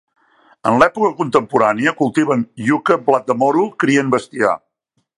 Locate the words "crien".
3.85-4.15